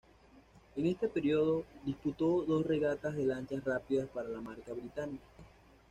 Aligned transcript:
En 0.77 0.87
este 0.87 1.07
período, 1.09 1.63
disputó 1.85 2.41
dos 2.41 2.65
regatas 2.65 3.15
de 3.15 3.23
lanchas 3.23 3.63
rápidas 3.63 4.09
para 4.09 4.29
la 4.29 4.41
marca 4.41 4.73
británica. 4.73 5.23